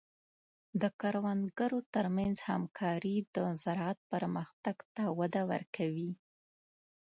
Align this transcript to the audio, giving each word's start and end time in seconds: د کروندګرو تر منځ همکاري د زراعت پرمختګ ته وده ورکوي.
د 0.81 0.83
کروندګرو 1.01 1.79
تر 1.93 2.05
منځ 2.17 2.35
همکاري 2.49 3.15
د 3.35 3.37
زراعت 3.63 3.99
پرمختګ 4.11 4.77
ته 4.95 5.03
وده 5.19 5.41
ورکوي. 5.51 6.11